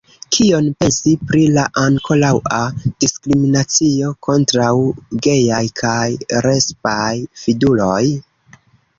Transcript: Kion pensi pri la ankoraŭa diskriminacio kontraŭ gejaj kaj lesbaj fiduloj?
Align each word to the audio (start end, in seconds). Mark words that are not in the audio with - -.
Kion 0.35 0.67
pensi 0.83 1.11
pri 1.31 1.41
la 1.55 1.63
ankoraŭa 1.81 2.61
diskriminacio 3.03 4.09
kontraŭ 4.27 4.69
gejaj 5.27 5.59
kaj 5.81 6.07
lesbaj 6.47 7.13
fiduloj? 7.43 8.03